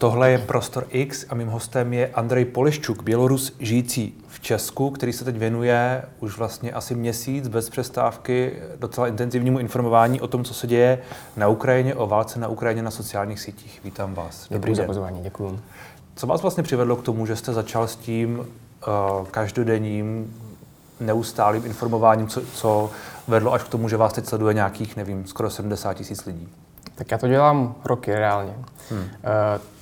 [0.00, 5.12] Tohle je Prostor X a mým hostem je Andrej Poleščuk, Bělorus žijící v Česku, který
[5.12, 10.54] se teď věnuje už vlastně asi měsíc bez přestávky docela intenzivnímu informování o tom, co
[10.54, 10.98] se děje
[11.36, 13.80] na Ukrajině, o válce na Ukrajině na sociálních sítích.
[13.84, 14.46] Vítám vás.
[14.50, 15.60] Dobrý za pozvání, děkuji.
[16.16, 18.46] Co vás vlastně přivedlo k tomu, že jste začal s tím uh,
[19.30, 20.36] každodenním
[21.00, 22.90] neustálým informováním, co, co
[23.28, 26.48] vedlo až k tomu, že vás teď sleduje nějakých, nevím, skoro 70 tisíc lidí?
[27.00, 28.54] Tak já to dělám roky reálně.
[28.90, 29.08] Hmm.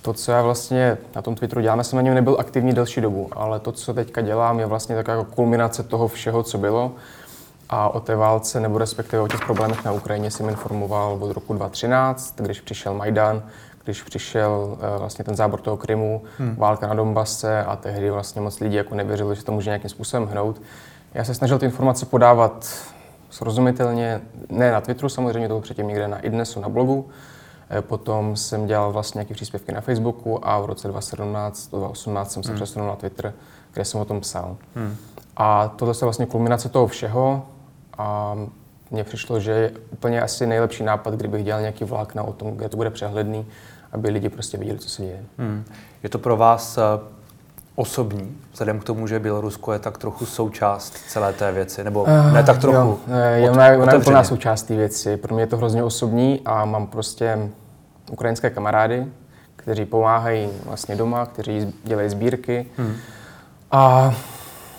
[0.02, 3.00] To, co já vlastně na tom Twitteru dělám, já jsem na něm nebyl aktivní delší
[3.00, 6.92] dobu, ale to, co teďka dělám, je vlastně taková jako kulminace toho všeho, co bylo.
[7.68, 11.54] A o té válce, nebo respektive o těch problémech na Ukrajině jsem informoval od roku
[11.54, 13.42] 2013, když přišel Majdan,
[13.84, 16.54] když přišel uh, vlastně ten zábor toho Krymu, hmm.
[16.58, 20.26] válka na Donbase a tehdy vlastně moc lidí jako nevěřili, že to může nějakým způsobem
[20.26, 20.60] hnout.
[21.14, 22.66] Já se snažil ty informace podávat
[23.30, 27.08] srozumitelně, ne na Twitteru samozřejmě, to bylo předtím někde na idnesu, na blogu.
[27.70, 32.42] Eh, potom jsem dělal vlastně nějaké příspěvky na Facebooku a v roce 2017, 2018 jsem
[32.42, 32.56] se hmm.
[32.56, 33.34] přesunul na Twitter,
[33.72, 34.56] kde jsem o tom psal.
[34.74, 34.96] Hmm.
[35.36, 37.46] A tohle je vlastně kulminace toho všeho
[37.98, 38.36] a
[38.90, 42.68] mně přišlo, že je úplně asi nejlepší nápad, kdybych dělal nějaký vlákna o tom, kde
[42.68, 43.46] to bude přehledný,
[43.92, 45.24] aby lidi prostě viděli, co se děje.
[45.38, 45.64] Hmm.
[46.02, 46.82] Je to pro vás eh,
[47.78, 52.32] osobní, vzhledem k tomu, že Bělorusko je tak trochu součást celé té věci, nebo uh,
[52.32, 52.76] ne tak trochu?
[52.76, 52.98] Jo,
[53.34, 55.16] je, ona, ona je plná součást té věci.
[55.16, 57.48] Pro mě je to hrozně osobní a mám prostě
[58.10, 59.06] ukrajinské kamarády,
[59.56, 62.66] kteří pomáhají vlastně doma, kteří dělají sbírky.
[62.76, 62.94] Hmm.
[63.70, 64.14] A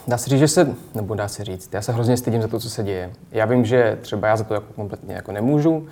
[0.08, 2.60] dá se říct, že se, nebo dá se říct, já se hrozně stydím za to,
[2.60, 3.12] co se děje.
[3.32, 5.88] Já vím, že třeba já za to jako kompletně jako nemůžu,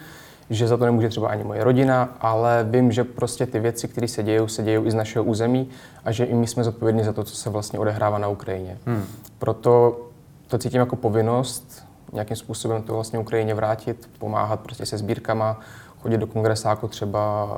[0.50, 4.08] že za to nemůže třeba ani moje rodina, ale vím, že prostě ty věci, které
[4.08, 5.70] se dějí, se dějí i z našeho území
[6.06, 8.78] a že i my jsme zodpovědní za to, co se vlastně odehrává na Ukrajině.
[8.86, 9.04] Hmm.
[9.40, 10.02] Proto
[10.48, 15.60] to cítím jako povinnost nějakým způsobem to vlastně Ukrajině vrátit, pomáhat prostě se sbírkama,
[16.02, 17.50] chodit do kongresáku třeba,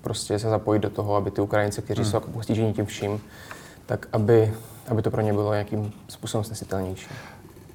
[0.00, 2.10] prostě se zapojit do toho, aby ty Ukrajinci, kteří hmm.
[2.10, 3.20] jsou jako postižení tím vším,
[3.86, 4.54] tak aby,
[4.88, 7.08] aby to pro ně bylo nějakým způsobem snesitelnější.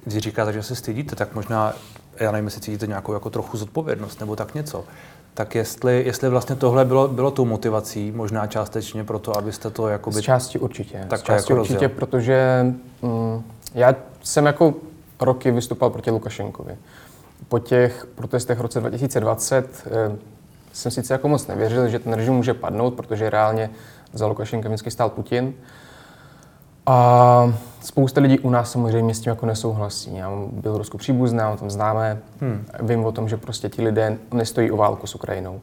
[0.04, 1.72] Když říkáte, že se stydíte, tak možná
[2.20, 4.84] já nevím, jestli cítíte nějakou jako trochu zodpovědnost nebo tak něco.
[5.34, 9.88] Tak jestli, jestli vlastně tohle bylo, bylo tou motivací, možná částečně pro to, abyste to
[9.88, 11.06] jako Z části určitě.
[11.08, 11.88] Tak Z části jako určitě, rozděl.
[11.88, 12.66] protože
[13.02, 13.42] mm,
[13.74, 14.74] já jsem jako
[15.20, 16.76] roky vystupoval proti Lukašenkovi.
[17.48, 20.16] Po těch protestech v roce 2020 eh,
[20.72, 23.70] jsem sice jako moc nevěřil, že ten režim může padnout, protože reálně
[24.12, 25.54] za Lukašenkem vždycky stál Putin.
[26.86, 30.16] A spousta lidí u nás samozřejmě s tím jako nesouhlasí.
[30.16, 32.66] Já mám Bělorusku příbuzné, mám tam známé, hmm.
[32.82, 35.60] vím o tom, že prostě ti lidé nestojí o válku s Ukrajinou.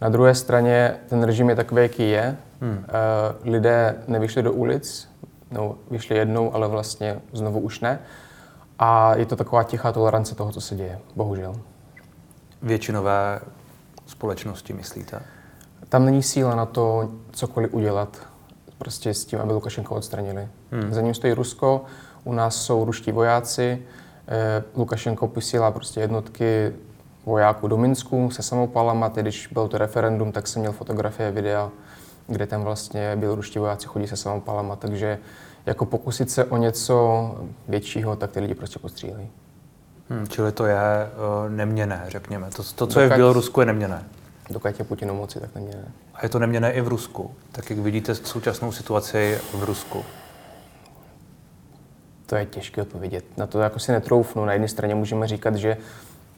[0.00, 2.36] Na druhé straně ten režim je takový, jaký je.
[2.60, 2.78] Hmm.
[2.78, 5.08] Uh, lidé nevyšli do ulic,
[5.50, 7.98] no, vyšli jednou, ale vlastně znovu už ne.
[8.78, 11.54] A je to taková tichá tolerance toho, co se děje, bohužel.
[12.62, 13.40] Většinové
[14.06, 15.22] společnosti, myslíte?
[15.88, 18.31] Tam není síla na to cokoliv udělat
[18.82, 20.48] prostě s tím, aby Lukašenko odstranili.
[20.72, 20.92] Hmm.
[20.92, 21.84] Za ním stojí Rusko,
[22.24, 23.82] u nás jsou ruští vojáci,
[24.28, 26.72] eh, Lukašenko posílá prostě jednotky
[27.26, 31.70] vojáků do Minsku se samopalama, tedy když bylo to referendum, tak jsem měl fotografie, videa,
[32.26, 35.18] kde tam vlastně běloruští vojáci chodí se samopalama, takže
[35.66, 37.34] jako pokusit se o něco
[37.68, 39.28] většího, tak ty lidi prostě postřílí.
[40.10, 42.50] Hmm, čili to je uh, neměné, řekněme.
[42.50, 44.04] To, to co Dokud, je v Bělorusku, je neměné.
[44.52, 45.84] Dokud je Putin u moci, tak neměné.
[46.14, 47.34] A je to neměné i v Rusku.
[47.52, 50.04] Tak jak vidíte současnou situaci v Rusku?
[52.26, 53.24] To je těžké odpovědět.
[53.36, 54.44] Na to jako si netroufnu.
[54.44, 55.76] Na jedné straně můžeme říkat, že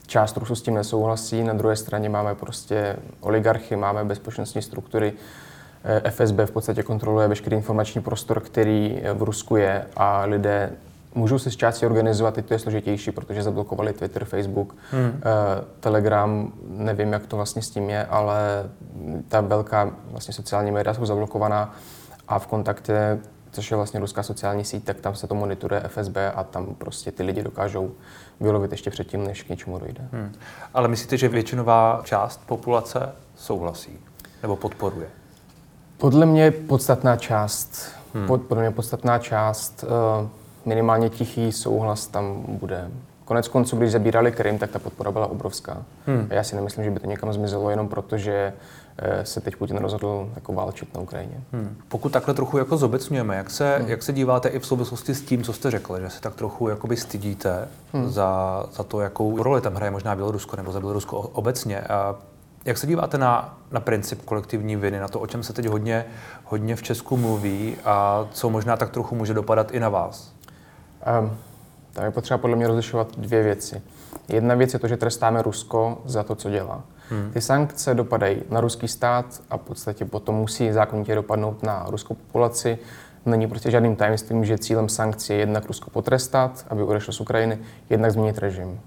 [0.07, 5.13] část Rusů s tím nesouhlasí, na druhé straně máme prostě oligarchy, máme bezpečnostní struktury,
[5.83, 10.71] eh, FSB v podstatě kontroluje veškerý informační prostor, který v Rusku je a lidé
[11.15, 15.05] Můžou se z části organizovat, teď to je složitější, protože zablokovali Twitter, Facebook, hmm.
[15.05, 15.11] uh,
[15.79, 18.69] Telegram, nevím, jak to vlastně s tím je, ale
[19.27, 21.75] ta velká vlastně sociální média jsou zablokovaná
[22.27, 23.19] a v kontakte,
[23.51, 27.11] což je vlastně ruská sociální síť, tak tam se to monitoruje FSB a tam prostě
[27.11, 27.91] ty lidi dokážou
[28.39, 30.07] vylovit ještě předtím, než k něčemu dojde.
[30.11, 30.31] Hmm.
[30.73, 33.99] Ale myslíte, že většinová část populace souhlasí
[34.41, 35.07] nebo podporuje?
[35.97, 38.27] Podle mě podstatná část, hmm.
[38.27, 39.85] pod, podle mě podstatná část
[40.21, 40.27] uh,
[40.65, 42.91] minimálně tichý souhlas tam bude.
[43.25, 45.83] Konec konců, když zabírali Krym, tak ta podpora byla obrovská.
[46.05, 46.27] Hmm.
[46.29, 48.53] A já si nemyslím, že by to někam zmizelo jenom proto, že
[48.97, 51.41] eh, se teď Putin rozhodl jako válčit na Ukrajině.
[51.53, 51.77] Hmm.
[51.87, 53.89] Pokud takhle trochu jako zobecňujeme, jak se, hmm.
[53.89, 56.69] jak se díváte i v souvislosti s tím, co jste řekl, že se tak trochu
[56.69, 58.09] jakoby stydíte hmm.
[58.09, 61.81] za, za to, jakou roli tam hraje možná Bělorusko nebo za Bělorusko obecně.
[61.81, 62.15] A
[62.65, 66.05] jak se díváte na, na princip kolektivní viny, na to, o čem se teď hodně,
[66.43, 70.34] hodně v Česku mluví a co možná tak trochu může dopadat i na vás?
[71.21, 71.37] Um,
[71.93, 73.81] tam je potřeba podle mě rozlišovat dvě věci.
[74.27, 76.83] Jedna věc je to, že trestáme Rusko za to, co dělá.
[77.09, 77.31] Hmm.
[77.33, 82.13] Ty sankce dopadají na ruský stát a v podstatě potom musí zákonitě dopadnout na ruskou
[82.13, 82.77] populaci.
[83.25, 87.59] Není prostě žádným tajemstvím, že cílem sankcí je jednak Rusko potrestat, aby odešlo z Ukrajiny,
[87.89, 88.79] jednak změnit režim.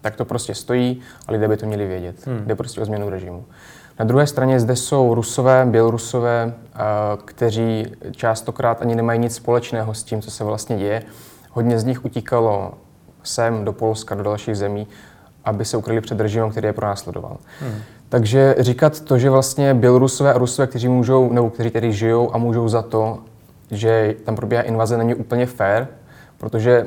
[0.00, 2.26] Tak to prostě stojí a lidé by to měli vědět.
[2.26, 2.44] Hmm.
[2.46, 3.44] Jde prostě o změnu režimu.
[3.98, 6.78] Na druhé straně zde jsou Rusové, Bělorusové, eh,
[7.24, 11.02] kteří častokrát ani nemají nic společného s tím, co se vlastně děje.
[11.56, 12.72] Hodně z nich utíkalo
[13.22, 14.86] sem do Polska, do dalších zemí,
[15.44, 17.36] aby se ukryli před režimem, který je pronásledoval.
[17.60, 17.74] Hmm.
[18.08, 22.38] Takže říkat to, že vlastně Bělorusové a Rusové, kteří můžou, nebo kteří tady žijou a
[22.38, 23.18] můžou za to,
[23.70, 25.86] že tam probíhá invaze, není úplně fair,
[26.38, 26.86] protože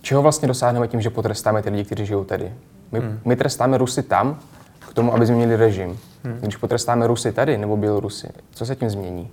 [0.00, 2.52] čeho vlastně dosáhneme tím, že potrestáme ty lidi, kteří žijou tady?
[2.92, 3.20] My, hmm.
[3.24, 4.38] my trestáme Rusy tam,
[4.78, 5.98] k tomu, aby změnili režim.
[6.24, 6.38] Hmm.
[6.40, 9.30] Když potrestáme Rusy tady nebo Bělorusy, co se tím změní?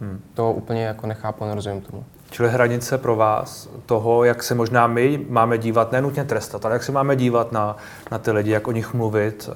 [0.00, 0.20] Hmm.
[0.34, 2.04] To úplně jako nechápu, nerozumím tomu.
[2.30, 6.82] Čili hranice pro vás toho, jak se možná my máme dívat, nenutně trestat, ale jak
[6.82, 7.76] se máme dívat na,
[8.10, 9.54] na ty lidi, jak o nich mluvit uh,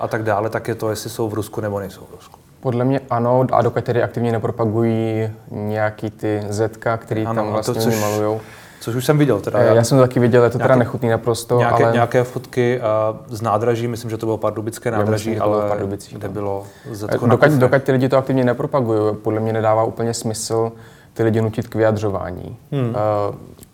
[0.00, 2.38] a tak dále, tak je to, jestli jsou v Rusku nebo nejsou v Rusku.
[2.60, 7.74] Podle mě ano, a dokud tedy aktivně nepropagují nějaký ty zetka, který ano, tam vlastně
[7.74, 8.40] to, což, malujou.
[8.80, 9.40] Což už jsem viděl.
[9.40, 11.58] Teda, já, já jsem to taky viděl, je to nějaké, teda nechutný naprosto.
[11.58, 11.92] Nějaké, ale...
[11.92, 16.28] nějaké fotky uh, z nádraží, myslím, že to bylo pardubické nádraží, myslím, ale Pardubicí, kde
[16.28, 16.34] no.
[16.34, 20.72] bylo zetko dokud, dokud ty lidi to aktivně nepropagují, podle mě nedává úplně smysl
[21.16, 22.56] ty lidi nutit k vyjadřování.
[22.72, 22.88] Hmm.
[22.88, 22.94] Uh,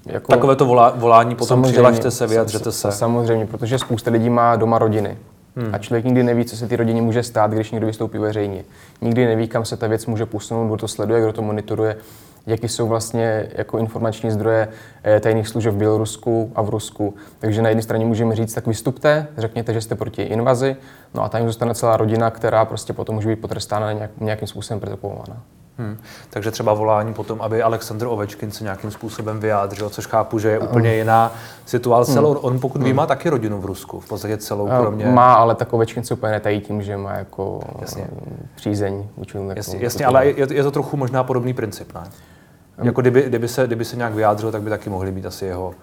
[0.06, 2.92] jako, Takové to volá, volání potom přihlašte se, vyjadřete se.
[2.92, 5.16] Samozřejmě, protože spousta lidí má doma rodiny.
[5.56, 5.74] Hmm.
[5.74, 8.64] A člověk nikdy neví, co se té rodině může stát, když někdo vystoupí veřejně.
[9.00, 11.96] Nikdy neví, kam se ta věc může posunout, kdo to sleduje, kdo to monitoruje,
[12.46, 14.68] jaký jsou vlastně jako informační zdroje
[15.04, 17.14] eh, tajných služeb v Bělorusku a v Rusku.
[17.38, 20.76] Takže na jedné straně můžeme říct, tak vystupte, řekněte, že jste proti invazi,
[21.14, 24.80] no a tam zůstane celá rodina, která prostě potom může být potrestána nějak, nějakým způsobem
[24.80, 25.42] pretopovaná.
[25.78, 25.98] Hmm.
[26.30, 30.58] Takže třeba volání potom, aby Aleksandr Ovečkin se nějakým způsobem vyjádřil, což chápu, že je
[30.58, 31.32] úplně jiná
[31.66, 32.18] situace.
[32.18, 32.36] Hmm.
[32.40, 32.84] On pokud hmm.
[32.84, 35.06] ví, má taky rodinu v Rusku, v podstatě celou, kromě...
[35.06, 38.06] Má, ale tak Ovečkin se úplně netají tím, že má jako jasně.
[38.54, 42.00] přízeň vůči Jasně, jasně ale je, je to trochu možná podobný princip, ne?
[42.76, 42.86] Hmm.
[42.86, 45.74] Jako kdyby, kdyby, se, kdyby se nějak vyjádřil, tak by taky mohly být asi jeho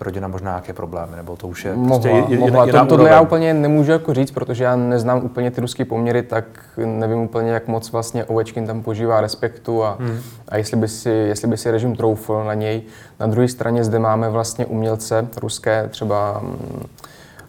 [0.00, 2.66] rodina možná nějaké problémy, nebo to už je mohla, prostě mohla.
[2.66, 6.22] jiná to, Tohle já úplně nemůžu jako říct, protože já neznám úplně ty ruské poměry,
[6.22, 6.44] tak
[6.84, 10.18] nevím úplně, jak moc vlastně Ovečkin tam požívá respektu a, hmm.
[10.48, 12.82] a jestli, by si, jestli by si režim troufl na něj.
[13.20, 16.86] Na druhé straně zde máme vlastně umělce ruské, třeba mm,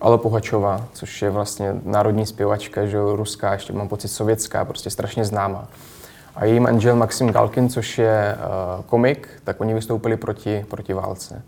[0.02, 5.26] Ale Pohačová, což je vlastně národní zpěvačka, že ruská, ještě mám pocit sovětská, prostě strašně
[5.26, 5.68] známá.
[6.36, 11.42] A její manžel Maxim Galkin, což je uh, komik, tak oni vystoupili proti, proti válce.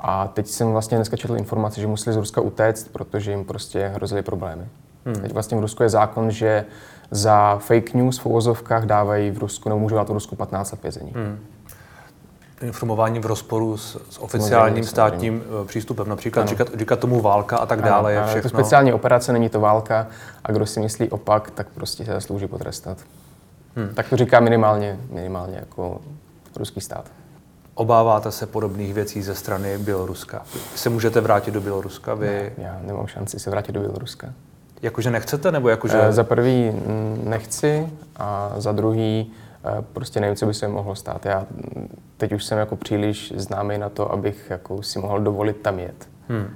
[0.00, 3.88] A teď jsem vlastně dneska četl informaci, že museli z Ruska utéct, protože jim prostě
[3.94, 4.68] hrozily problémy.
[5.06, 5.14] Hmm.
[5.14, 6.64] Teď vlastně v Rusku je zákon, že
[7.10, 10.82] za fake news v uvozovkách dávají v Rusku, nebo můžou dát v Rusku 15 let
[10.82, 11.12] vězení.
[11.14, 11.38] Hmm.
[12.62, 17.66] Informování v rozporu s, s oficiálním státním uh, přístupem, například říkat, říkat tomu válka a
[17.66, 18.38] tak dále ano, je všechno.
[18.38, 20.06] Je to speciální operace, není to válka
[20.44, 22.98] a kdo si myslí opak, tak prostě se zaslouží potrestat.
[23.76, 23.88] Hmm.
[23.94, 26.00] Tak to říká minimálně, minimálně jako
[26.56, 27.10] ruský stát.
[27.78, 30.42] Obáváte se podobných věcí ze strany Běloruska?
[30.54, 32.14] Vy se můžete vrátit do Běloruska?
[32.14, 32.26] Vy...
[32.26, 34.32] Ne, já nemám šanci se vrátit do Běloruska.
[34.82, 36.02] Jakože nechcete, nebo jakože...
[36.02, 36.72] E, za prvý
[37.24, 39.32] nechci a za druhý
[39.78, 41.26] e, prostě nevím, co by se mohlo stát.
[41.26, 41.46] Já
[42.16, 46.08] teď už jsem jako příliš známý na to, abych jako si mohl dovolit tam jet.
[46.28, 46.46] Hmm.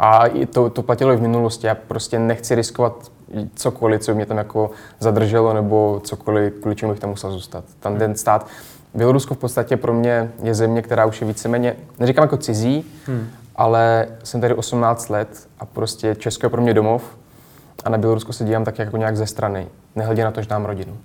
[0.00, 1.66] A to, to platilo i v minulosti.
[1.66, 3.12] Já prostě nechci riskovat
[3.54, 4.70] cokoliv, co by mě tam jako
[5.00, 7.64] zadrželo, nebo cokoliv, kvůli čemu bych tam musel zůstat.
[7.80, 7.98] Tam hmm.
[7.98, 8.46] ten stát,
[8.96, 13.28] Bělorusko v podstatě pro mě je země, která už je víceméně, neříkám jako cizí, hmm.
[13.56, 17.16] ale jsem tady 18 let a prostě Česko je pro mě domov
[17.84, 19.66] a na Bělorusko se dívám tak jako nějak ze strany,
[19.96, 20.96] nehledě na to, že mám rodinu.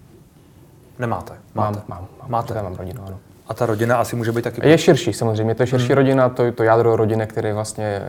[1.00, 1.34] Nemáte?
[1.56, 1.80] Máte.
[1.80, 2.32] Mám, mám, mám.
[2.32, 2.62] Máte?
[2.62, 3.20] mám rodinu, ano.
[3.48, 4.70] A ta rodina asi může být taky...
[4.70, 5.96] Je širší samozřejmě, to je širší hmm.
[5.96, 8.02] rodina, to, to jádro rodiny, které vlastně...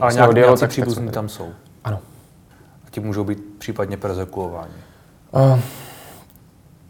[0.00, 1.48] Ale nějak, odjelo, nějaký příbuzní tam jsou?
[1.84, 1.98] Ano.
[2.86, 4.72] A ti můžou být případně persekuováni?
[5.32, 5.60] Uh,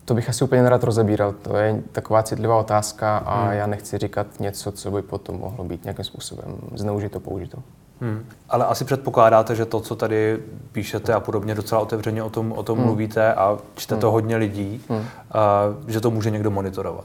[0.04, 1.32] to bych asi úplně nerad rozebíral.
[1.32, 3.52] To je taková citlivá otázka a hmm.
[3.52, 7.58] já nechci říkat něco, co by potom mohlo být nějakým způsobem zneužito, použito.
[8.00, 8.26] Hmm.
[8.48, 10.38] Ale asi předpokládáte, že to, co tady
[10.72, 12.86] píšete a podobně, docela otevřeně o tom, o tom hmm.
[12.86, 14.00] mluvíte a čte hmm.
[14.00, 15.04] to hodně lidí, hmm.
[15.32, 17.04] a, že to může někdo monitorovat.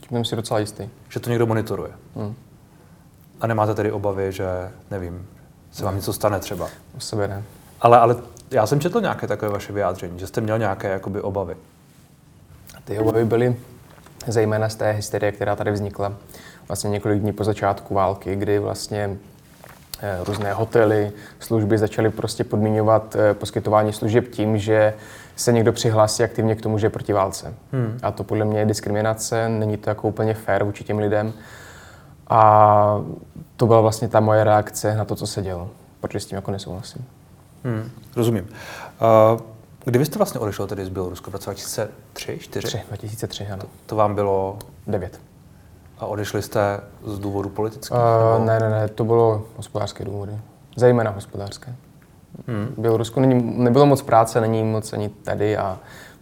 [0.00, 0.88] Tím jsem si docela jistý.
[1.08, 1.90] Že to někdo monitoruje.
[2.16, 2.34] Hmm.
[3.40, 5.26] A nemáte tedy obavy, že, nevím,
[5.72, 6.68] se vám něco stane třeba?
[6.96, 7.42] O sebe ne.
[7.80, 8.16] Ale, ale
[8.50, 11.56] já jsem četl nějaké takové vaše vyjádření, že jste měl nějaké jakoby, obavy.
[12.88, 13.56] Ty obavy byly
[14.26, 16.12] zejména z té hysterie, která tady vznikla
[16.68, 19.16] vlastně několik dní po začátku války, kdy vlastně
[20.00, 24.94] eh, různé hotely, služby začaly prostě podmiňovat eh, poskytování služeb tím, že
[25.36, 27.54] se někdo přihlásí aktivně k tomu, že je proti válce.
[27.72, 27.98] Hmm.
[28.02, 31.32] A to podle mě je diskriminace, není to jako úplně fair vůči těm lidem.
[32.28, 33.00] A
[33.56, 36.50] to byla vlastně ta moje reakce na to, co se dělo, protože s tím jako
[36.50, 37.04] nesouhlasím.
[37.64, 38.48] Hmm, rozumím.
[39.34, 39.57] Uh,
[39.90, 41.30] kdy jste vlastně odešel tedy z Běloruska?
[41.30, 42.66] V roce 2003, 4?
[42.66, 43.62] 3, 2003, ano.
[43.62, 44.58] To, to vám bylo...
[44.86, 45.20] 9.
[45.98, 47.98] A odešli jste z důvodu politických?
[48.38, 50.32] Uh, ne, ne, ne, to bylo hospodářské důvody.
[50.76, 51.74] Zejména hospodářské.
[52.48, 52.74] Hmm.
[52.76, 55.78] V Bělorusku není, nebylo moc práce, není moc ani tady a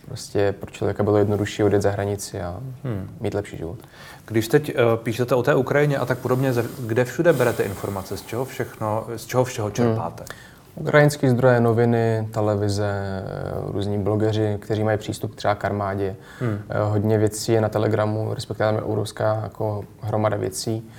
[0.06, 3.16] prostě pro člověka bylo jednodušší odjet za hranici a hmm.
[3.20, 3.78] mít lepší život.
[4.26, 8.22] Když teď uh, píšete o té Ukrajině a tak podobně, kde všude berete informace, z
[8.22, 10.24] čeho všechno, z čeho všeho čerpáte?
[10.28, 10.55] Hmm.
[10.80, 13.22] Ukrajinské zdroje, noviny, televize,
[13.66, 16.16] různí blogeři, kteří mají přístup třeba k armádě.
[16.40, 16.58] Hmm.
[16.84, 20.90] Hodně věcí je na Telegramu, respektive Ruská jako hromada věcí.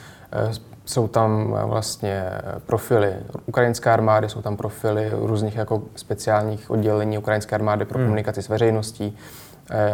[0.85, 2.25] Jsou tam vlastně
[2.65, 3.13] profily
[3.45, 8.07] ukrajinské armády, jsou tam profily různých jako speciálních oddělení ukrajinské armády pro hmm.
[8.07, 9.17] komunikaci s veřejností.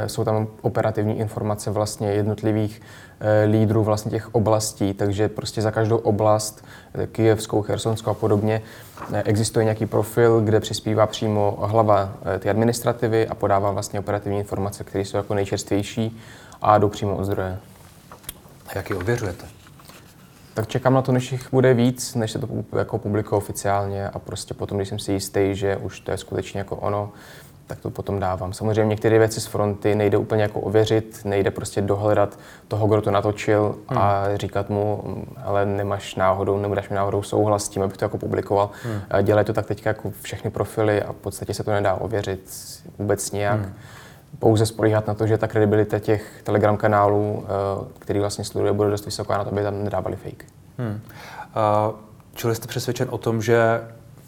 [0.08, 2.82] Jsou tam operativní informace vlastně jednotlivých
[3.46, 6.66] lídrů vlastně těch oblastí, takže prostě za každou oblast,
[7.12, 8.62] Kijevskou, Chersonskou a podobně,
[9.24, 14.84] existuje nějaký profil, kde přispívá přímo hlava eh, ty administrativy a podává vlastně operativní informace,
[14.84, 16.20] které jsou jako nejčerstvější
[16.62, 17.58] a jdou přímo od zdroje.
[18.68, 19.46] A jak je ověřujete?
[20.54, 24.20] Tak čekám na to, než jich bude víc, než se to jako publikuje oficiálně a
[24.20, 27.12] prostě potom, když jsem si jistý, že už to je skutečně jako ono,
[27.68, 28.54] tak to potom dávám.
[28.54, 33.12] Samozřejmě některé věci z fronty nejde úplně jako ověřit, nejde prostě dohledat toho, kdo to
[33.12, 34.00] natočil hmm.
[34.00, 35.04] a říkat mu,
[35.44, 38.70] ale nemáš náhodou, nebudeš mi náhodou souhlas s tím, abych to jako publikoval.
[38.84, 39.24] Hmm.
[39.24, 42.50] Dělají to tak teďka jako všechny profily a v podstatě se to nedá ověřit
[42.98, 43.60] vůbec nějak.
[43.60, 43.74] Hmm.
[44.40, 48.90] Pouze spolíhat na to, že ta kredibilita těch Telegram kanálů, eh, který vlastně sleduje, bude
[48.90, 50.46] dost vysoká na to, aby tam nedávali fake.
[50.78, 51.02] Hmm.
[51.90, 51.96] Uh,
[52.36, 53.82] čili jste přesvědčen o tom, že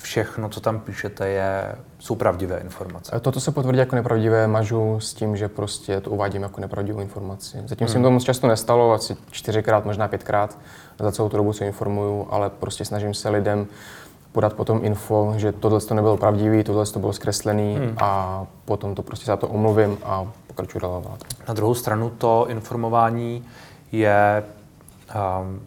[0.06, 3.20] všechno, co tam píšete, je, jsou pravdivé informace.
[3.20, 7.58] Toto se potvrdí jako nepravdivé, mažu s tím, že prostě to uvádím jako nepravdivou informaci.
[7.66, 7.92] Zatím hmm.
[7.92, 10.58] se mi to moc často nestalo, asi čtyřikrát, možná pětkrát
[11.00, 13.68] za celou tu dobu, co informuju, ale prostě snažím se lidem
[14.32, 17.96] podat potom info, že tohle to nebylo pravdivý, tohle to bylo zkreslený hmm.
[17.98, 21.04] a potom to prostě za to omluvím a pokračuju dál.
[21.48, 23.46] Na druhou stranu to informování
[23.92, 24.44] je
[25.42, 25.62] um,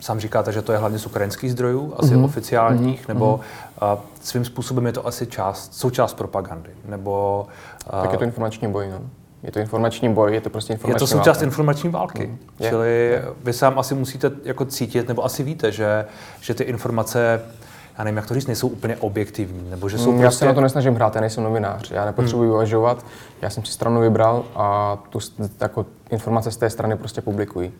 [0.00, 2.24] Sám říkáte, že to je hlavně z ukrajinských zdrojů, asi mm-hmm.
[2.24, 3.08] oficiálních, mm-hmm.
[3.08, 3.40] nebo
[3.82, 3.88] uh,
[4.22, 7.46] svým způsobem je to asi část, součást propagandy, nebo...
[7.94, 9.00] Uh, tak je to informační boj, no.
[9.42, 11.44] Je to informační boj, je to prostě informační Je to součást válka.
[11.44, 12.26] informační války.
[12.26, 12.38] Mm.
[12.68, 13.24] Čili je.
[13.44, 16.06] vy sám asi musíte jako cítit, nebo asi víte, že,
[16.40, 17.40] že ty informace
[17.98, 20.38] já nevím, jak to říct, nejsou úplně objektivní, nebo že jsou Já prostě...
[20.38, 22.52] se na to nesnažím hrát, já nejsem novinář, já nepotřebuji hmm.
[22.52, 23.06] uvažovat,
[23.42, 25.18] já jsem si stranu vybral a tu
[25.60, 27.72] jako informace z té strany prostě publikuji.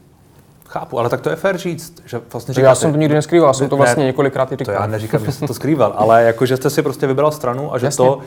[0.70, 3.54] Chápu, ale tak to je fér říct, že vlastně říkáte, Já jsem to nikdy neskrýval,
[3.54, 4.74] jsem to vlastně ne, několikrát i říkal.
[4.74, 7.74] To já neříkám, že jste to skrýval, ale jako, že jste si prostě vybral stranu
[7.74, 7.96] a že Jasně.
[7.96, 8.20] to,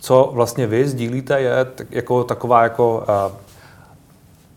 [0.00, 3.36] co vlastně vy sdílíte, je tak, jako taková jako uh,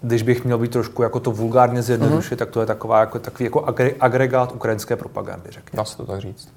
[0.02, 2.40] když bych měl být trošku jako to vulgárně zjednodušit, mm-hmm.
[2.40, 3.66] tak to je taková jako, takový jako
[4.00, 5.82] agregát ukrajinské propagandy, řekněme.
[5.82, 6.50] Dá se to tak říct.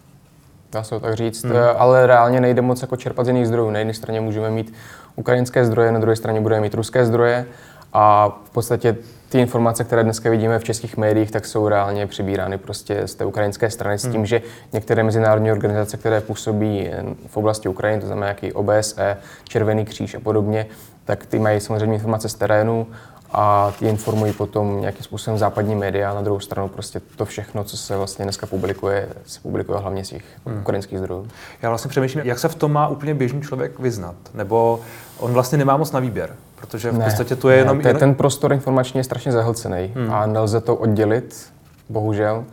[0.73, 1.53] Dá se to tak říct, mm.
[1.77, 3.71] ale reálně nejde moc jako čerpat z jiných zdrojů.
[3.71, 4.75] Na jedné straně můžeme mít
[5.17, 7.47] ukrajinské zdroje, na druhé straně budeme mít ruské zdroje
[7.93, 8.97] a v podstatě
[9.35, 13.25] ty informace, které dneska vidíme v českých médiích, tak jsou reálně přibírány prostě z té
[13.25, 14.27] ukrajinské strany s tím, hmm.
[14.27, 16.91] že některé mezinárodní organizace, které působí
[17.27, 20.67] v oblasti Ukrajiny, to znamená jaký OBSE, Červený kříž a podobně,
[21.05, 22.87] tak ty mají samozřejmě informace z terénu
[23.35, 27.65] a ty informují potom nějakým způsobem západní média a na druhou stranu prostě to všechno,
[27.65, 30.59] co se vlastně dneska publikuje, se publikuje hlavně z těch hmm.
[30.59, 31.29] ukrajinských zdrojů.
[31.63, 34.81] Já vlastně přemýšlím, jak se v tom má úplně běžný člověk vyznat, nebo
[35.19, 37.81] on vlastně nemá moc na výběr, protože v ne, podstatě to je ne, jenom...
[37.81, 40.13] Ten, ten prostor informační je strašně zahlcený hmm.
[40.13, 41.53] a nelze to oddělit,
[41.89, 42.45] bohužel.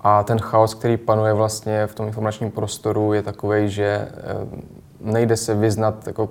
[0.00, 4.10] A ten chaos, který panuje vlastně v tom informačním prostoru, je takový, že eh,
[5.00, 6.28] nejde se vyznat jako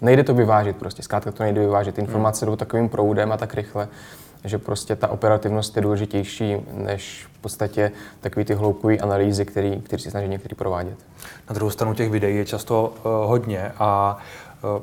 [0.00, 1.98] nejde to vyvážit prostě, zkrátka to nejde vyvážit.
[1.98, 2.52] Informace hmm.
[2.52, 3.88] jdou takovým proudem a tak rychle,
[4.44, 10.02] že prostě ta operativnost je důležitější než v podstatě takový ty hloubkové analýzy, který, který
[10.02, 10.98] si snaží některý provádět.
[11.50, 14.18] Na druhou stranu těch videí je často uh, hodně a
[14.76, 14.82] uh,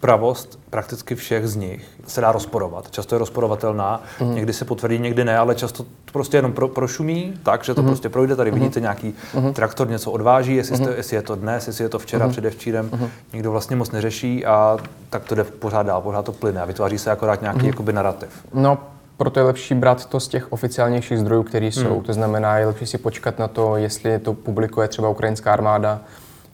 [0.00, 2.90] pravost prakticky všech z nich se dá rozporovat.
[2.90, 4.34] Často je rozporovatelná, mm.
[4.34, 7.82] někdy se potvrdí, někdy ne, ale často to prostě jenom pro, prošumí tak, že to
[7.82, 7.88] mm.
[7.88, 8.36] prostě projde.
[8.36, 8.58] Tady mm.
[8.58, 9.52] vidíte nějaký mm.
[9.52, 10.84] traktor něco odváží, jestli, mm.
[10.84, 12.32] jste, jestli je to dnes, jestli je to včera, mm.
[12.32, 13.08] předevčírem, mm.
[13.32, 14.78] nikdo vlastně moc neřeší a
[15.10, 17.66] tak to jde pořád dál, pořád to plyne a vytváří se akorát nějaký mm.
[17.66, 18.30] jakoby narrativ.
[18.54, 18.78] No,
[19.16, 21.94] proto je lepší brát to z těch oficiálnějších zdrojů, které jsou.
[21.94, 22.02] Hmm.
[22.02, 26.00] To znamená, je lepší si počkat na to, jestli to publikuje třeba ukrajinská armáda,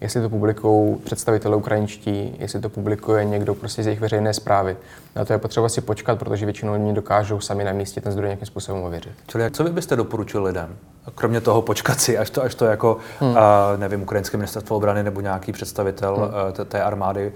[0.01, 4.77] jestli to publikují představitelé ukrajinští, jestli to publikuje někdo prostě z jejich veřejné zprávy.
[5.15, 8.27] Na to je potřeba si počkat, protože většinou oni dokážou sami na místě ten zdroj
[8.27, 9.13] nějakým způsobem ověřit.
[9.27, 10.75] Čili co vy byste doporučil lidem?
[11.15, 13.31] Kromě toho počkat si, až to, až to jako, hmm.
[13.31, 13.37] uh,
[13.77, 16.25] nevím, ukrajinské ministerstvo obrany nebo nějaký představitel hmm.
[16.59, 17.33] uh, té armády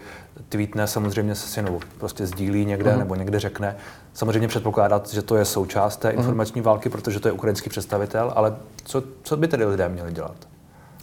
[0.50, 3.00] tweetne, samozřejmě se nebo prostě sdílí někde hmm.
[3.00, 3.76] nebo někde řekne.
[4.14, 6.18] Samozřejmě předpokládat, že to je součást té hmm.
[6.18, 10.36] informační války, protože to je ukrajinský představitel, ale co, co by tedy lidé měli dělat?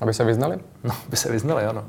[0.00, 0.59] Aby se vyznali?
[0.85, 1.85] No, by se vyznali, ano.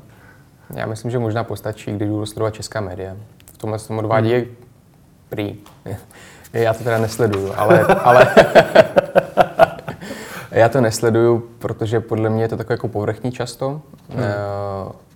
[0.74, 3.16] Já myslím, že možná postačí, když budu sledovat česká média.
[3.54, 4.56] V tomhle tom odvádí hmm.
[5.28, 5.56] prý.
[6.52, 8.34] Já to teda nesleduju, ale, ale
[10.50, 13.82] já to nesleduju, protože podle mě je to takové jako povrchní často.
[14.10, 14.24] Hmm.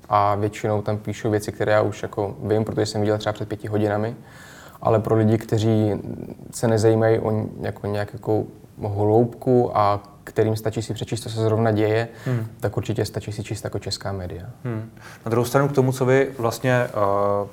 [0.09, 3.49] A většinou tam píšu věci, které já už jako vím, protože jsem viděl třeba před
[3.49, 4.17] pěti hodinami.
[4.83, 5.93] Ale pro lidi, kteří
[6.51, 8.47] se nezajímají o jako nějakou
[8.79, 12.47] hloubku a kterým stačí si přečíst, co se zrovna děje, hmm.
[12.61, 14.47] tak určitě stačí si číst jako česká média.
[14.65, 14.91] Hmm.
[15.27, 16.89] Na druhou stranu k tomu, co vy vlastně
[17.43, 17.49] uh...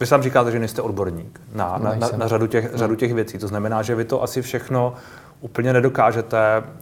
[0.00, 3.38] Vy sám říkáte, že nejste odborník na, na, na, na řadu, těch, řadu těch věcí.
[3.38, 4.94] To znamená, že vy to asi všechno
[5.40, 6.38] úplně nedokážete.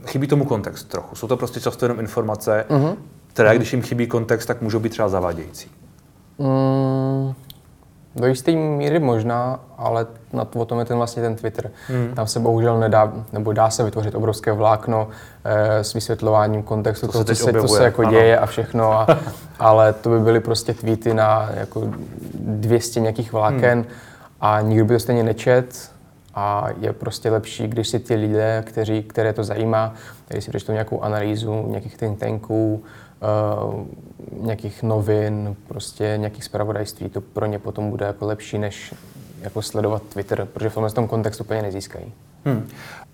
[0.06, 1.16] Chybí tomu kontext trochu.
[1.16, 2.96] Jsou to prostě často jenom informace, uh-huh.
[3.26, 5.70] které, když jim chybí kontext, tak můžou být třeba zavádějící.
[6.38, 7.34] Mm,
[8.20, 11.70] do jisté míry možná, ale na to, o tom je ten vlastně ten Twitter.
[11.88, 12.12] Hmm.
[12.14, 15.08] Tam se bohužel nedá, nebo dá se vytvořit obrovské vlákno
[15.44, 18.10] eh, s vysvětlováním kontextu to toho, co se, co se jako ano.
[18.10, 18.92] děje a všechno.
[18.92, 19.06] A,
[19.58, 21.82] ale to by byly prostě tweety na jako
[22.34, 23.86] 200 nějakých vláken hmm.
[24.40, 25.90] a nikdo by to stejně nečet.
[26.34, 29.94] A je prostě lepší, když si ty lidé, kteří, které to zajímá,
[30.28, 32.84] když si přečtou nějakou analýzu nějakých think tanků,
[34.32, 38.94] nějakých novin, prostě nějakých zpravodajství, to pro ně potom bude jako lepší, než
[39.40, 42.12] jako sledovat Twitter, protože v tomhle tom kontextu úplně nezískají.
[42.44, 42.68] Hmm.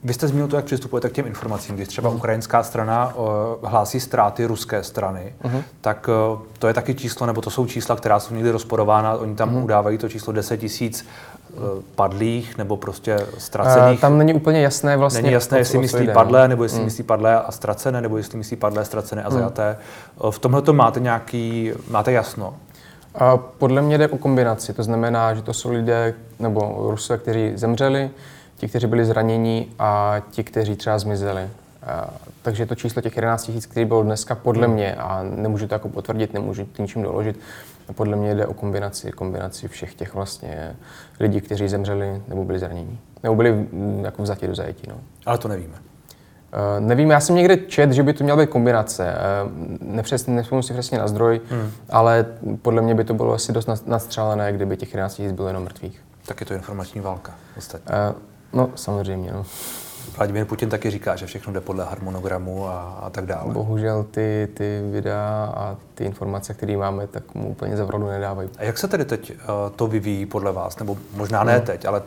[0.05, 1.77] Vy jste zmínil to, jak přistupujete k těm informacím.
[1.77, 3.25] Když třeba ukrajinská strana uh,
[3.63, 5.63] hlásí ztráty ruské strany, uh-huh.
[5.81, 9.15] tak uh, to je taky číslo, nebo to jsou čísla, která jsou někdy rozporována.
[9.15, 9.65] Oni tam uh-huh.
[9.65, 11.07] udávají to číslo 10 tisíc
[11.53, 11.63] uh,
[11.95, 13.99] padlých nebo prostě ztracených.
[13.99, 15.23] Uh, tam není úplně jasné vlastně.
[15.23, 16.85] Není jasné, jestli myslí padlé, nebo jestli uh-huh.
[16.85, 19.79] myslí padlé a ztracené, nebo jestli myslí padlé, ztracené a zajaté.
[20.23, 22.55] Uh, v tomhle to máte nějaký, máte jasno?
[23.15, 24.73] A podle mě jde o kombinaci.
[24.73, 28.11] To znamená, že to jsou lidé nebo Rusové, kteří zemřeli,
[28.57, 31.49] ti, kteří byli zraněni a ti, kteří třeba zmizeli.
[31.87, 32.11] A,
[32.43, 34.75] takže to číslo těch 11 000, který bylo dneska, podle hmm.
[34.75, 37.41] mě, a nemůžu to jako potvrdit, nemůžu to ničím doložit,
[37.95, 40.77] podle mě jde o kombinaci, kombinaci všech těch vlastně
[41.21, 42.99] lidí, kteří zemřeli nebo byli zraněni.
[43.23, 44.89] Nebo byli mm, jako vzati do zajetí.
[44.89, 45.01] No.
[45.27, 45.75] Ale to nevíme.
[46.55, 49.15] Uh, nevím, já jsem někde čet, že by to měla být kombinace.
[49.45, 51.71] Uh, nepřesně, nespomínám si přesně na zdroj, hmm.
[51.91, 52.27] ale
[52.63, 56.01] podle mě by to bylo asi dost nadstřelené, kdyby těch 11 000 bylo jenom mrtvých.
[56.27, 57.95] Tak je to informační válka ostatně.
[57.95, 58.17] Uh,
[58.55, 59.33] No, samozřejmě.
[59.33, 59.45] No.
[60.17, 63.55] Vladimír Putin taky říká, že všechno jde podle harmonogramu a, a tak dále.
[63.55, 68.49] Bohužel ty, ty videa a ty informace, které máme, tak mu úplně zavrodu nedávají.
[68.59, 69.37] A jak se tedy teď uh,
[69.77, 70.79] to vyvíjí podle vás?
[70.79, 71.61] Nebo možná ne no.
[71.61, 72.03] teď, ale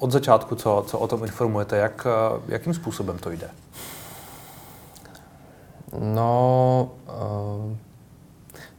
[0.00, 3.48] od začátku, co, co o tom informujete, jak, uh, jakým způsobem to jde?
[5.98, 7.76] No, uh,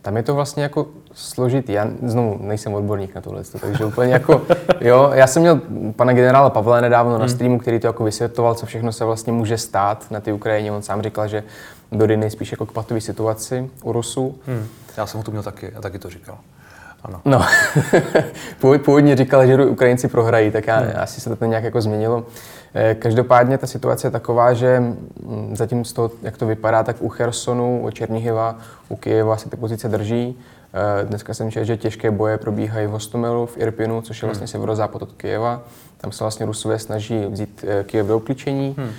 [0.01, 1.73] tam je to vlastně jako složitý.
[1.73, 4.41] Já znovu nejsem odborník na tohle, takže úplně jako,
[4.81, 5.61] jo, já jsem měl
[5.95, 7.29] pana generála Pavla nedávno na hmm.
[7.29, 10.71] streamu, který to jako vysvětloval, co všechno se vlastně může stát na té Ukrajině.
[10.71, 11.43] On sám říkal, že
[11.91, 14.35] dojde nejspíš jako k patové situaci u Rusů.
[14.47, 14.67] Hmm.
[14.97, 16.37] Já jsem ho tu měl taky, a taky to říkal.
[17.03, 17.21] Ano.
[17.25, 17.41] No,
[18.85, 20.91] původně říkal, že Ukrajinci prohrají, tak já, hmm.
[20.95, 22.25] asi se to nějak jako změnilo.
[22.73, 26.95] Eh, každopádně ta situace je taková, že mm, zatím z toho, jak to vypadá, tak
[26.99, 28.55] u Chersonu, u Černihiva,
[28.89, 30.37] u Kyjeva se ty pozice drží.
[30.73, 34.45] Eh, dneska jsem četl, že těžké boje probíhají v Hostomelu, v Irpinu, což je vlastně
[34.45, 34.51] hmm.
[34.51, 35.61] severozápad od Kyjeva.
[35.97, 38.75] Tam se vlastně Rusové snaží vzít eh, Kyjev do obklíčení.
[38.77, 38.89] Hmm.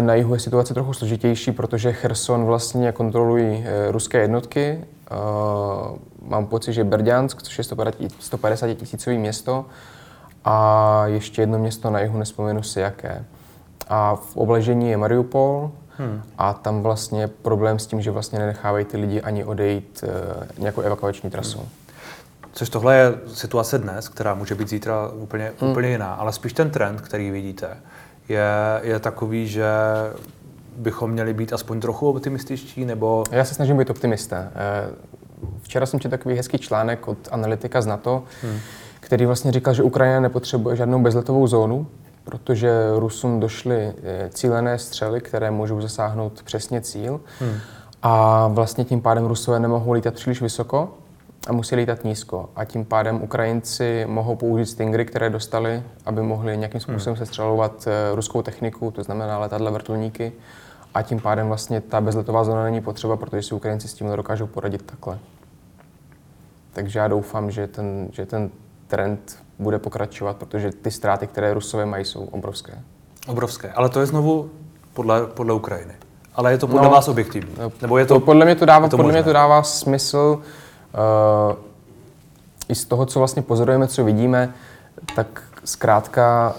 [0.00, 4.84] Na jihu je situace trochu složitější, protože Cherson vlastně kontrolují ruské jednotky.
[6.28, 7.64] Mám pocit, že Berďansk, což je
[8.18, 9.66] 150 tisícový město,
[10.44, 13.24] a ještě jedno město na jihu, nespomenu si jaké.
[13.88, 16.22] A v obležení je Mariupol hmm.
[16.38, 20.80] a tam vlastně problém s tím, že vlastně nenechávají ty lidi ani odejít e, nějakou
[20.80, 21.58] evakuační trasu.
[21.58, 21.68] Hmm.
[22.52, 25.70] Což tohle je situace dnes, která může být zítra úplně, hmm.
[25.70, 27.76] úplně jiná, ale spíš ten trend, který vidíte,
[28.28, 28.46] je,
[28.82, 29.66] je takový, že
[30.76, 33.24] bychom měli být aspoň trochu optimističtí, nebo...
[33.30, 34.36] Já se snažím být optimista.
[35.62, 38.58] Včera jsem četl takový hezký článek od analytika z NATO, hmm
[39.08, 41.86] který vlastně říkal, že Ukrajina nepotřebuje žádnou bezletovou zónu,
[42.24, 47.20] protože Rusům došly eh, cílené střely, které můžou zasáhnout přesně cíl.
[47.40, 47.58] Hmm.
[48.02, 50.88] A vlastně tím pádem Rusové nemohou lítat příliš vysoko
[51.48, 52.48] a musí lítat nízko.
[52.56, 57.26] A tím pádem Ukrajinci mohou použít stingry, které dostali, aby mohli nějakým způsobem hmm.
[57.26, 60.32] sestřelovat eh, ruskou techniku, to znamená letadla, vrtulníky.
[60.94, 64.46] A tím pádem vlastně ta bezletová zóna není potřeba, protože si Ukrajinci s tím dokážou
[64.46, 65.18] poradit takhle.
[66.72, 68.50] Takže já doufám, že ten, že ten
[68.86, 72.78] trend bude pokračovat, protože ty ztráty, které Rusové mají, jsou obrovské.
[73.26, 74.50] Obrovské, ale to je znovu
[74.94, 75.94] podle, podle Ukrajiny.
[76.34, 77.54] Ale je to podle no, vás objektivní?
[77.58, 80.38] No, Nebo je to, to podle mě to dává, to podle mě to dává smysl
[80.38, 81.56] uh,
[82.68, 84.54] i z toho, co vlastně pozorujeme, co vidíme,
[85.14, 86.54] tak zkrátka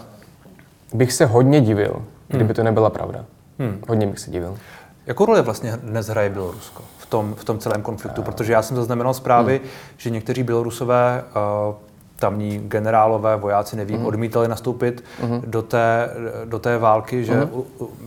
[0.93, 2.53] bych se hodně divil, kdyby hmm.
[2.53, 3.25] to nebyla pravda.
[3.59, 3.81] Hmm.
[3.87, 4.57] Hodně bych se divil.
[5.05, 8.23] Jakou roli vlastně dnes hraje Bělorusko v tom, v tom celém konfliktu?
[8.23, 9.69] Protože já jsem zaznamenal zprávy, hmm.
[9.97, 11.23] že někteří Bělorusové
[11.69, 11.75] uh,
[12.19, 14.05] tamní generálové, vojáci, nevím, mm.
[14.05, 15.41] odmítali nastoupit mm.
[15.45, 16.09] do, té,
[16.45, 17.49] do té války, že mm.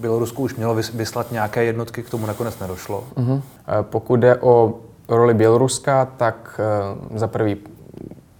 [0.00, 3.04] Bělorusko už mělo vyslat nějaké jednotky, k tomu nakonec nedošlo.
[3.16, 3.42] Mm.
[3.82, 4.74] Pokud jde o
[5.08, 6.60] roli Běloruska, tak
[7.14, 7.56] eh, za prvý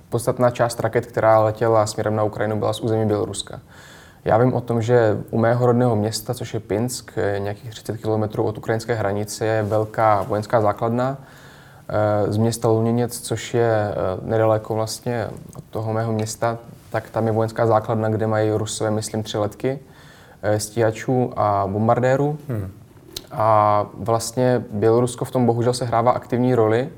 [0.09, 3.61] podstatná část raket, která letěla směrem na Ukrajinu, byla z území Běloruska.
[4.24, 8.40] Já vím o tom, že u mého rodného města, což je Pinsk, nějakých 30 km
[8.40, 11.18] od ukrajinské hranice, je velká vojenská základna,
[12.28, 16.58] z města Luněněc, což je eh, nedaleko vlastně od toho mého města,
[16.90, 19.78] tak tam je vojenská základna, kde mají Rusové, myslím, tři letky
[20.42, 22.38] eh, stíhačů a bombardérů.
[22.48, 22.70] Hmm.
[23.32, 26.88] A vlastně Bělorusko v tom bohužel se hrává aktivní roli.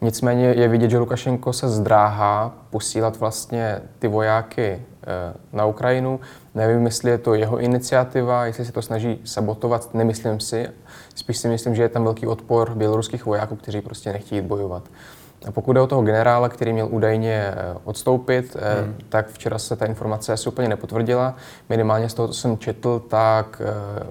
[0.00, 4.97] Nicméně je vidět, že Lukašenko se zdráhá posílat vlastně ty vojáky eh,
[5.52, 6.20] na Ukrajinu.
[6.54, 10.68] Nevím, jestli je to jeho iniciativa, jestli se to snaží sabotovat, nemyslím si.
[11.14, 14.82] Spíš si myslím, že je tam velký odpor běloruských vojáků, kteří prostě nechtějí bojovat.
[15.46, 18.94] A pokud jde o toho generála, který měl údajně eh, odstoupit, eh, hmm.
[19.08, 21.34] tak včera se ta informace asi úplně nepotvrdila.
[21.68, 24.06] Minimálně z toho, co jsem četl, tak eh,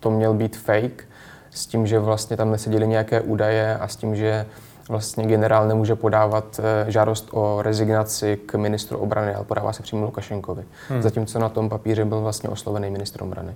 [0.00, 1.04] to měl být fake,
[1.50, 4.46] s tím, že vlastně tam neseděly nějaké údaje a s tím, že
[4.88, 10.64] vlastně generál nemůže podávat žádost o rezignaci k ministru obrany, ale podává se přímo Lukašenkovi.
[10.88, 11.02] Hmm.
[11.02, 13.54] Zatímco na tom papíře byl vlastně oslovený ministr obrany.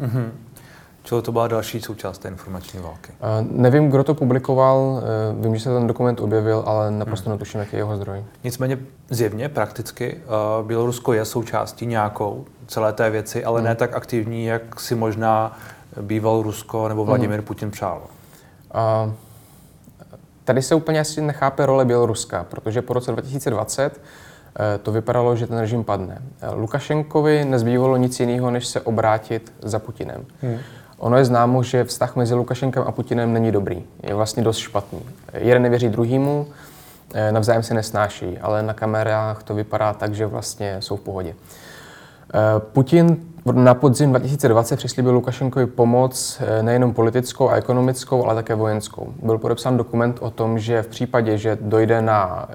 [0.00, 0.32] Hmm.
[1.02, 3.12] Čili to byla další součást té informační války?
[3.12, 7.38] Uh, nevím, kdo to publikoval, uh, vím, že se ten dokument objevil, ale naprosto hmm.
[7.38, 8.24] netuším, jaký je jeho zdroj.
[8.44, 8.78] Nicméně
[9.10, 13.68] zjevně, prakticky, uh, Bělorusko je součástí nějakou celé té věci, ale hmm.
[13.68, 15.58] ne tak aktivní, jak si možná
[16.00, 17.46] býval Rusko nebo Vladimir hmm.
[17.46, 18.02] Putin přál.
[19.06, 19.12] Uh,
[20.44, 24.00] tady se úplně asi nechápe role Běloruska, protože po roce 2020
[24.82, 26.22] to vypadalo, že ten režim padne.
[26.54, 30.24] Lukašenkovi nezbývalo nic jiného, než se obrátit za Putinem.
[30.42, 30.58] Hmm.
[30.98, 33.84] Ono je známo, že vztah mezi Lukašenkem a Putinem není dobrý.
[34.02, 35.00] Je vlastně dost špatný.
[35.32, 36.46] Jeden nevěří druhýmu,
[37.14, 41.34] eh, navzájem se nesnáší, ale na kamerách to vypadá tak, že vlastně jsou v pohodě.
[41.34, 43.16] Eh, Putin
[43.52, 49.14] na podzim 2020 přislíbil Lukašenkovi pomoc eh, nejenom politickou a ekonomickou, ale také vojenskou.
[49.22, 52.48] Byl podepsán dokument o tom, že v případě, že dojde na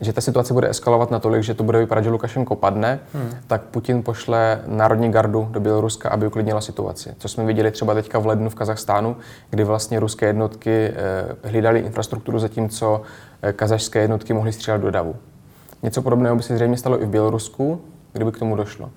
[0.00, 3.30] že ta situace bude eskalovat natolik, že to bude vypadat, že Lukašenko padne, hmm.
[3.46, 7.14] tak Putin pošle národní gardu do Běloruska, aby uklidnila situaci.
[7.18, 9.16] Co jsme viděli třeba teďka v lednu v Kazachstánu,
[9.50, 13.02] kdy vlastně ruské jednotky eh, hlídaly infrastrukturu, zatímco
[13.42, 15.16] eh, kazašské jednotky mohly střílet do davu.
[15.82, 17.80] Něco podobného by se zřejmě stalo i v Bělorusku,
[18.12, 18.90] kdyby k tomu došlo.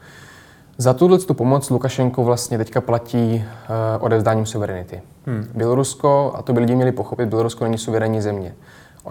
[0.77, 5.01] Za tuhle tu pomoc Lukašenko vlastně teďka platí uh, odevzdáním suverenity.
[5.25, 5.47] Hmm.
[5.55, 8.55] Bělorusko, a to by lidi měli pochopit, Bělorusko není suverénní země.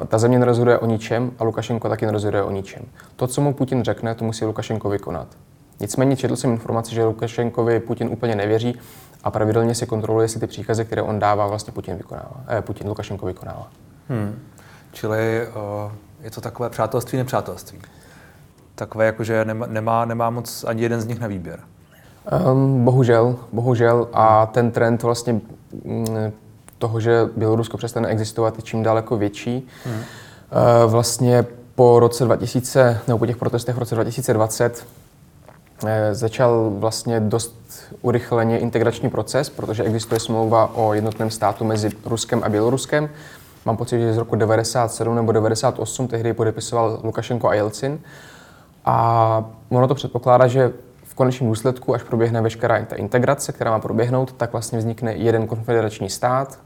[0.09, 2.83] Ta země nerozhoduje o ničem a Lukašenko taky nerozhoduje o ničem.
[3.17, 5.29] To, co mu Putin řekne, to musí Lukašenko vykonat.
[5.81, 8.79] Nicméně četl jsem informaci, že Lukašenkovi Putin úplně nevěří
[9.25, 12.45] a pravidelně si kontroluje, jestli ty příkazy, které on dává, vlastně Putin vykonává.
[12.49, 13.69] Eh, Putin Lukašenko vykonává.
[14.09, 14.39] Hmm.
[14.93, 17.79] Čili uh, je to takové přátelství, nepřátelství.
[18.75, 21.61] Takové, jako že nemá, nemá, nemá moc ani jeden z nich na výběr.
[22.53, 24.09] Um, bohužel, bohužel.
[24.13, 25.33] A ten trend vlastně
[25.85, 26.33] mm,
[26.79, 29.69] toho, že Bělorusko přestane existovat, je čím daleko větší.
[29.85, 30.03] Hmm.
[30.87, 34.87] Vlastně po roce 2000, nebo po těch protestech v roce 2020
[35.87, 37.55] eh, začal vlastně dost
[38.03, 43.09] urychleně integrační proces, protože existuje smlouva o jednotném státu mezi Ruskem a Běloruskem.
[43.67, 48.01] Mám pocit, že z roku 97 nebo 98 tehdy podepisoval Lukašenko a Jelcin.
[48.85, 50.73] A ono to předpokládá, že
[51.05, 55.47] v konečném důsledku, až proběhne veškerá ta integrace, která má proběhnout, tak vlastně vznikne jeden
[55.47, 56.59] konfederační stát,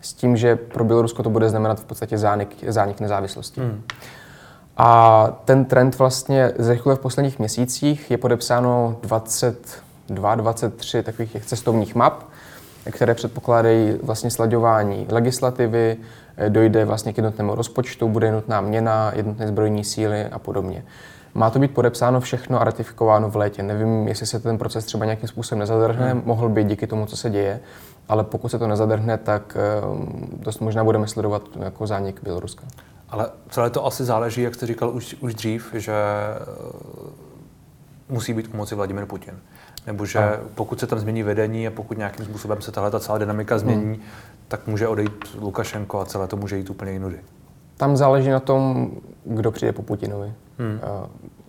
[0.00, 3.60] s tím, že pro Bělorusko to bude znamenat v podstatě zánik, zánik nezávislosti.
[3.60, 3.82] Hmm.
[4.76, 8.10] A ten trend vlastně zrychluje v posledních měsících.
[8.10, 12.22] Je podepsáno 22, 23 takových těch cestovních map,
[12.90, 15.96] které předpokládají vlastně slaďování legislativy,
[16.48, 20.84] dojde vlastně k jednotnému rozpočtu, bude jednotná měna, jednotné zbrojní síly a podobně.
[21.34, 23.62] Má to být podepsáno všechno a ratifikováno v létě.
[23.62, 26.22] Nevím, jestli se ten proces třeba nějakým způsobem nezadrhne, hmm.
[26.24, 27.60] mohl být díky tomu, co se děje,
[28.08, 32.64] ale pokud se to nezadrhne, tak ehm, dost možná budeme sledovat jako zánik Běloruska.
[33.08, 36.44] Ale celé to asi záleží, jak jste říkal už, už dřív, že eh,
[38.08, 39.34] musí být u moci Vladimir Putin.
[39.86, 40.40] Nebo že a.
[40.54, 43.84] pokud se tam změní vedení a pokud nějakým způsobem se tahle ta celá dynamika změní,
[43.84, 44.02] hmm.
[44.48, 47.18] tak může odejít Lukašenko a celé to může jít úplně jinudy.
[47.76, 48.90] Tam záleží na tom,
[49.24, 50.32] kdo přijde po Putinovi.
[50.58, 50.80] Hmm.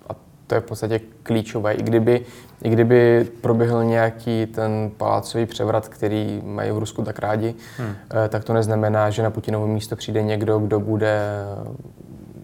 [0.10, 0.16] A
[0.48, 1.74] to je v podstatě klíčové.
[1.74, 2.22] I kdyby,
[2.64, 7.96] I kdyby proběhl nějaký ten palácový převrat, který mají v Rusku tak rádi, hmm.
[8.30, 11.22] tak to neznamená, že na Putinovo místo přijde někdo, kdo bude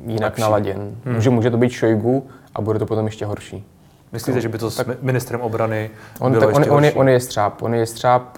[0.06, 0.42] jinak Lepší.
[0.42, 0.78] naladěn.
[1.06, 1.16] Hmm.
[1.16, 3.66] Může, může to být Šojgu a bude to potom ještě horší.
[4.12, 6.94] Myslíte, to, že by to tak, s ministrem obrany on, bylo tak, on, on, je,
[6.94, 7.62] on je střáb.
[7.62, 8.38] On je střáb,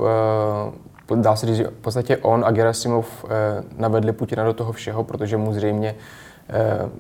[1.10, 3.30] uh, dá se říct, v podstatě on a Gerasimov uh,
[3.78, 5.98] navedli Putina do toho všeho, protože mu zřejmě uh,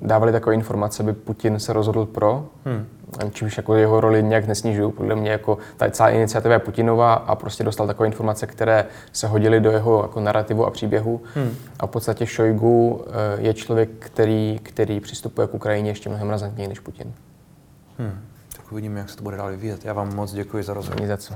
[0.01, 2.85] dávali takové informace, aby Putin se rozhodl pro, hmm.
[3.31, 4.91] čímž jako jeho roli nějak nesnižují.
[4.91, 9.27] Podle mě jako ta celá iniciativa je Putinova a prostě dostal takové informace, které se
[9.27, 11.21] hodily do jeho jako narrativu a příběhu.
[11.35, 11.55] Hmm.
[11.79, 13.05] A v podstatě Šojgu uh,
[13.37, 17.13] je člověk, který, který přistupuje k Ukrajině ještě mnohem razantněji než Putin.
[17.97, 18.19] Hmm
[18.73, 19.85] uvidíme, jak se to bude dál vyvíjet.
[19.85, 20.99] Já vám moc děkuji za rozhovor.
[20.99, 21.33] Ani za co.